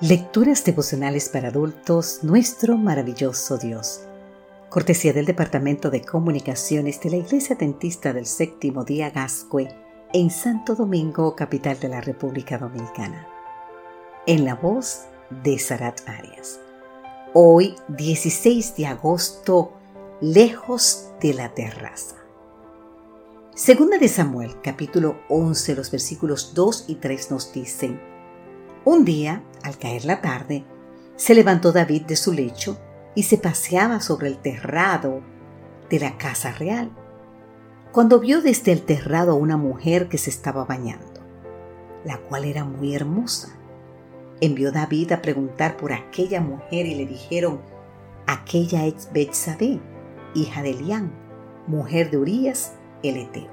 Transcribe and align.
Lecturas 0.00 0.64
devocionales 0.64 1.28
para 1.28 1.48
adultos, 1.48 2.24
nuestro 2.24 2.76
maravilloso 2.76 3.58
Dios. 3.58 4.00
Cortesía 4.68 5.12
del 5.12 5.24
Departamento 5.24 5.88
de 5.88 6.02
Comunicaciones 6.02 7.00
de 7.00 7.10
la 7.10 7.16
Iglesia 7.18 7.54
Dentista 7.54 8.12
del 8.12 8.26
Séptimo 8.26 8.82
Día 8.82 9.10
Gascue 9.10 9.68
en 10.12 10.30
Santo 10.30 10.74
Domingo, 10.74 11.36
capital 11.36 11.78
de 11.78 11.88
la 11.90 12.00
República 12.00 12.58
Dominicana. 12.58 13.28
En 14.26 14.44
la 14.44 14.56
voz 14.56 15.02
de 15.44 15.60
Sarat 15.60 16.00
Arias. 16.08 16.58
Hoy, 17.32 17.76
16 17.86 18.74
de 18.74 18.86
agosto, 18.86 19.74
lejos 20.20 21.10
de 21.20 21.34
la 21.34 21.54
terraza. 21.54 22.16
Segunda 23.54 23.98
de 23.98 24.08
Samuel, 24.08 24.60
capítulo 24.60 25.20
11, 25.28 25.76
los 25.76 25.92
versículos 25.92 26.52
2 26.52 26.86
y 26.88 26.96
3 26.96 27.30
nos 27.30 27.52
dicen, 27.52 28.13
Un 28.84 29.06
día, 29.06 29.42
al 29.62 29.78
caer 29.78 30.04
la 30.04 30.20
tarde, 30.20 30.62
se 31.16 31.34
levantó 31.34 31.72
David 31.72 32.02
de 32.02 32.16
su 32.16 32.32
lecho 32.32 32.78
y 33.14 33.22
se 33.22 33.38
paseaba 33.38 34.00
sobre 34.00 34.28
el 34.28 34.36
terrado 34.36 35.22
de 35.88 36.00
la 36.00 36.18
casa 36.18 36.52
real, 36.52 36.90
cuando 37.92 38.20
vio 38.20 38.42
desde 38.42 38.72
el 38.72 38.82
terrado 38.82 39.32
a 39.32 39.36
una 39.36 39.56
mujer 39.56 40.08
que 40.08 40.18
se 40.18 40.28
estaba 40.28 40.66
bañando, 40.66 41.22
la 42.04 42.18
cual 42.18 42.44
era 42.44 42.64
muy 42.64 42.94
hermosa. 42.94 43.56
Envió 44.42 44.70
David 44.70 45.12
a 45.12 45.22
preguntar 45.22 45.78
por 45.78 45.94
aquella 45.94 46.42
mujer 46.42 46.84
y 46.84 46.94
le 46.94 47.06
dijeron, 47.06 47.62
aquella 48.26 48.84
es 48.84 49.08
Betsabé, 49.14 49.80
hija 50.34 50.60
de 50.62 50.70
Elián, 50.70 51.10
mujer 51.66 52.10
de 52.10 52.18
Urías, 52.18 52.74
el 53.02 53.16
Eteo. 53.16 53.50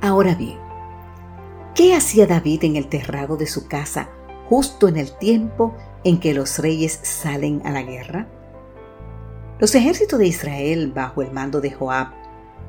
Ahora 0.00 0.36
bien, 0.36 0.69
¿qué 1.80 1.94
hacía 1.94 2.26
David 2.26 2.64
en 2.64 2.76
el 2.76 2.88
terrado 2.88 3.38
de 3.38 3.46
su 3.46 3.66
casa 3.66 4.10
justo 4.50 4.86
en 4.86 4.98
el 4.98 5.16
tiempo 5.16 5.74
en 6.04 6.20
que 6.20 6.34
los 6.34 6.58
reyes 6.58 7.00
salen 7.02 7.62
a 7.64 7.70
la 7.70 7.80
guerra? 7.80 8.28
Los 9.58 9.74
ejércitos 9.74 10.18
de 10.18 10.26
Israel, 10.26 10.92
bajo 10.94 11.22
el 11.22 11.32
mando 11.32 11.62
de 11.62 11.70
Joab, 11.70 12.08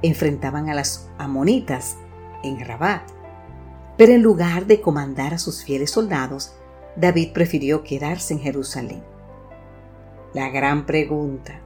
enfrentaban 0.01 0.69
a 0.69 0.73
las 0.73 1.09
amonitas 1.17 1.97
en 2.41 2.65
Rabat. 2.65 3.01
Pero 3.97 4.13
en 4.13 4.21
lugar 4.21 4.65
de 4.65 4.79
comandar 4.79 5.33
a 5.33 5.39
sus 5.39 5.65
fieles 5.65 5.91
soldados, 5.91 6.53
David 6.95 7.33
prefirió 7.33 7.83
quedarse 7.83 8.35
en 8.35 8.39
Jerusalén. 8.39 9.03
La 10.33 10.47
gran 10.47 10.85
pregunta, 10.85 11.59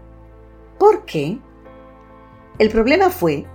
¿por 0.80 1.06
qué? 1.06 1.38
El 2.58 2.72
problema 2.72 3.12
fue 3.12 3.46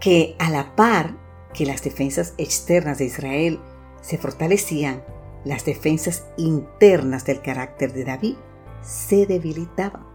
que 0.00 0.34
a 0.40 0.50
la 0.50 0.74
par 0.74 1.21
que 1.54 1.66
las 1.66 1.82
defensas 1.82 2.34
externas 2.38 2.98
de 2.98 3.06
Israel 3.06 3.60
se 4.00 4.18
fortalecían, 4.18 5.02
las 5.44 5.64
defensas 5.64 6.24
internas 6.36 7.24
del 7.24 7.40
carácter 7.40 7.92
de 7.92 8.04
David 8.04 8.36
se 8.82 9.26
debilitaban. 9.26 10.06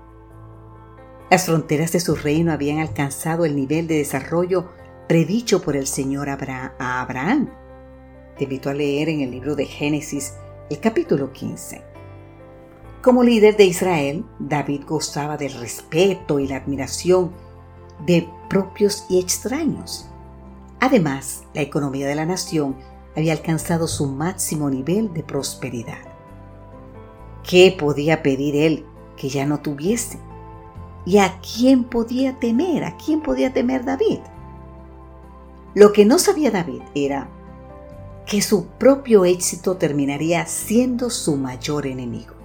Las 1.29 1.45
fronteras 1.45 1.91
de 1.91 1.99
su 1.99 2.15
reino 2.15 2.53
habían 2.53 2.79
alcanzado 2.79 3.43
el 3.45 3.55
nivel 3.55 3.87
de 3.87 3.97
desarrollo 3.97 4.69
predicho 5.07 5.61
por 5.61 5.75
el 5.75 5.87
Señor 5.87 6.29
a 6.29 7.01
Abraham. 7.01 7.49
Te 8.37 8.45
invito 8.45 8.69
a 8.69 8.73
leer 8.73 9.09
en 9.09 9.21
el 9.21 9.31
libro 9.31 9.55
de 9.55 9.65
Génesis 9.65 10.33
el 10.69 10.79
capítulo 10.79 11.33
15. 11.33 11.83
Como 13.01 13.23
líder 13.23 13.57
de 13.57 13.65
Israel, 13.65 14.25
David 14.39 14.83
gozaba 14.85 15.37
del 15.37 15.53
respeto 15.53 16.39
y 16.39 16.47
la 16.47 16.57
admiración 16.57 17.31
de 18.05 18.27
propios 18.49 19.05
y 19.09 19.19
extraños. 19.19 20.09
Además, 20.79 21.43
la 21.53 21.61
economía 21.61 22.07
de 22.07 22.15
la 22.15 22.25
nación 22.25 22.75
había 23.15 23.33
alcanzado 23.33 23.87
su 23.87 24.05
máximo 24.07 24.69
nivel 24.69 25.13
de 25.13 25.23
prosperidad. 25.23 25.97
¿Qué 27.43 27.75
podía 27.77 28.21
pedir 28.21 28.55
él 28.55 28.85
que 29.15 29.29
ya 29.29 29.45
no 29.45 29.59
tuviese? 29.59 30.19
¿Y 31.05 31.17
a 31.17 31.39
quién 31.39 31.85
podía 31.85 32.39
temer? 32.39 32.83
¿A 32.83 32.95
quién 32.97 33.21
podía 33.21 33.53
temer 33.53 33.85
David? 33.85 34.19
Lo 35.73 35.93
que 35.93 36.05
no 36.05 36.19
sabía 36.19 36.51
David 36.51 36.81
era 36.93 37.29
que 38.25 38.41
su 38.41 38.67
propio 38.67 39.25
éxito 39.25 39.77
terminaría 39.77 40.45
siendo 40.45 41.09
su 41.09 41.37
mayor 41.37 41.87
enemigo 41.87 42.35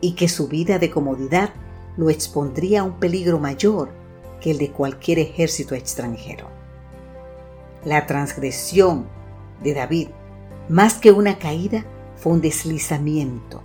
y 0.00 0.14
que 0.14 0.28
su 0.28 0.48
vida 0.48 0.78
de 0.78 0.90
comodidad 0.90 1.50
lo 1.96 2.10
expondría 2.10 2.80
a 2.80 2.84
un 2.84 2.98
peligro 2.98 3.38
mayor 3.38 3.90
que 4.40 4.50
el 4.50 4.58
de 4.58 4.72
cualquier 4.72 5.20
ejército 5.20 5.74
extranjero. 5.74 6.53
La 7.84 8.06
transgresión 8.06 9.06
de 9.62 9.74
David, 9.74 10.08
más 10.68 10.94
que 10.94 11.12
una 11.12 11.38
caída, 11.38 11.84
fue 12.16 12.32
un 12.32 12.40
deslizamiento, 12.40 13.62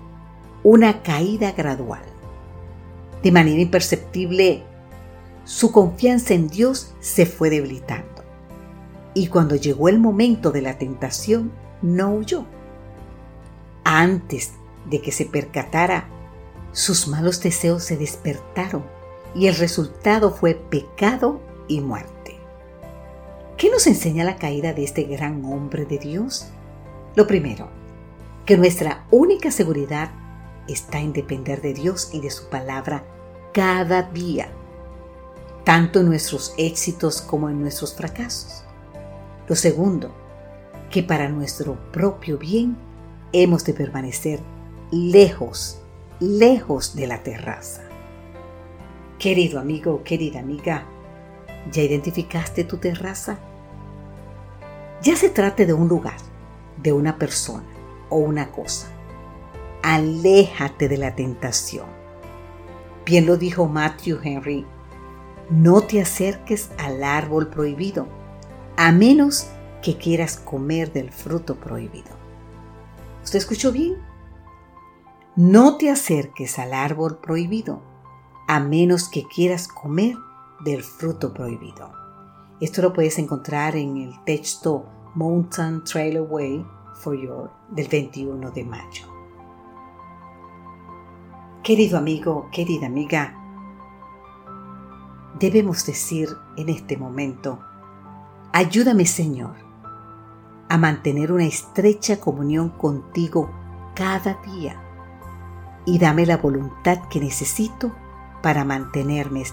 una 0.63 1.01
caída 1.03 1.53
gradual. 1.53 2.03
De 3.23 3.31
manera 3.31 3.61
imperceptible, 3.61 4.63
su 5.45 5.71
confianza 5.71 6.33
en 6.33 6.49
Dios 6.49 6.93
se 6.99 7.25
fue 7.25 7.49
debilitando. 7.49 8.23
Y 9.13 9.27
cuando 9.27 9.55
llegó 9.55 9.89
el 9.89 9.99
momento 9.99 10.51
de 10.51 10.61
la 10.61 10.77
tentación, 10.77 11.51
no 11.81 12.13
huyó. 12.13 12.45
Antes 13.83 14.51
de 14.89 15.01
que 15.01 15.11
se 15.11 15.25
percatara, 15.25 16.07
sus 16.71 17.07
malos 17.07 17.41
deseos 17.41 17.83
se 17.83 17.97
despertaron 17.97 18.83
y 19.33 19.47
el 19.47 19.55
resultado 19.55 20.31
fue 20.31 20.55
pecado 20.55 21.41
y 21.67 21.81
muerte. 21.81 22.18
¿Qué 23.59 23.69
nos 23.69 23.87
enseña 23.87 24.23
la 24.23 24.37
caída 24.37 24.71
de 24.71 24.85
este 24.85 25.03
gran 25.03 25.43
hombre 25.43 25.85
de 25.85 25.97
Dios? 25.97 26.47
Lo 27.15 27.27
primero, 27.27 27.67
que 28.45 28.55
nuestra 28.55 29.05
única 29.11 29.51
seguridad 29.51 30.11
está 30.69 31.01
en 31.01 31.11
depender 31.11 31.61
de 31.61 31.73
Dios 31.73 32.11
y 32.13 32.21
de 32.21 32.31
su 32.31 32.47
palabra 32.47 33.03
cada 33.53 34.03
día, 34.03 34.47
tanto 35.65 35.99
en 35.99 36.05
nuestros 36.05 36.53
éxitos 36.57 37.21
como 37.21 37.49
en 37.49 37.59
nuestros 37.59 37.93
fracasos. 37.93 38.63
Lo 39.49 39.57
segundo, 39.57 40.15
que 40.89 41.03
para 41.03 41.27
nuestro 41.27 41.77
propio 41.91 42.37
bien 42.37 42.77
hemos 43.33 43.65
de 43.65 43.73
permanecer 43.73 44.39
lejos, 44.89 45.81
lejos 46.21 46.95
de 46.95 47.07
la 47.07 47.23
terraza. 47.23 47.81
Querido 49.17 49.59
amigo, 49.59 50.01
querida 50.05 50.39
amiga, 50.39 50.85
¿ya 51.73 51.81
identificaste 51.81 52.63
tu 52.63 52.77
terraza? 52.77 53.37
Ya 55.01 55.15
se 55.15 55.29
trate 55.29 55.65
de 55.65 55.73
un 55.73 55.87
lugar, 55.87 56.17
de 56.77 56.91
una 56.91 57.17
persona 57.17 57.65
o 58.09 58.17
una 58.17 58.51
cosa. 58.51 58.87
Aléjate 59.81 60.89
de 60.89 60.97
la 60.97 61.15
tentación. 61.15 61.85
Bien 63.05 63.25
lo 63.25 63.37
dijo 63.37 63.65
Matthew 63.65 64.19
Henry, 64.21 64.65
no 65.49 65.81
te 65.81 66.01
acerques 66.01 66.69
al 66.77 67.03
árbol 67.03 67.47
prohibido, 67.47 68.07
a 68.75 68.91
menos 68.91 69.47
que 69.81 69.97
quieras 69.97 70.35
comer 70.35 70.91
del 70.91 71.11
fruto 71.11 71.55
prohibido. 71.55 72.11
¿Usted 73.23 73.39
escuchó 73.39 73.71
bien? 73.71 73.95
No 75.37 75.77
te 75.77 75.89
acerques 75.89 76.59
al 76.59 76.73
árbol 76.73 77.19
prohibido, 77.19 77.81
a 78.49 78.59
menos 78.59 79.07
que 79.07 79.23
quieras 79.23 79.69
comer 79.69 80.17
del 80.65 80.83
fruto 80.83 81.33
prohibido. 81.33 82.08
Esto 82.59 82.81
lo 82.81 82.91
puedes 82.91 83.17
encontrar 83.17 83.77
en 83.77 83.95
el 83.95 84.21
texto 84.25 84.85
Mountain 85.15 85.85
Trail 85.85 86.17
Away 86.17 86.65
for 86.93 87.15
Your 87.15 87.49
del 87.69 87.87
21 87.87 88.51
de 88.51 88.65
mayo. 88.65 89.05
Querido 91.63 91.97
amigo, 91.97 92.49
querida 92.51 92.87
amiga, 92.87 93.33
debemos 95.39 95.85
decir 95.85 96.27
en 96.57 96.67
este 96.67 96.97
momento, 96.97 97.59
ayúdame 98.51 99.05
Señor 99.05 99.55
a 100.67 100.77
mantener 100.77 101.31
una 101.31 101.45
estrecha 101.45 102.19
comunión 102.19 102.71
contigo 102.71 103.49
cada 103.95 104.33
día 104.33 104.81
y 105.85 105.97
dame 105.97 106.25
la 106.25 106.35
voluntad 106.35 107.07
que 107.09 107.21
necesito 107.21 107.93
para 108.43 108.65
mantenerme 108.65 109.43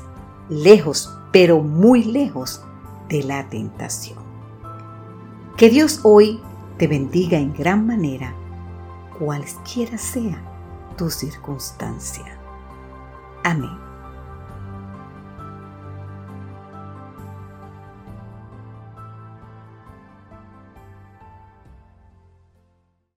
lejos, 0.48 1.16
pero 1.30 1.60
muy 1.60 2.02
lejos 2.02 2.66
de 3.08 3.22
la 3.22 3.48
tentación. 3.48 4.18
Que 5.56 5.70
Dios 5.70 6.00
hoy 6.02 6.40
te 6.78 6.86
bendiga 6.86 7.38
en 7.38 7.52
gran 7.52 7.86
manera, 7.86 8.34
cualesquiera 9.18 9.96
sea 9.96 10.42
tu 10.96 11.10
circunstancia. 11.10 12.38
Amén. 13.44 13.85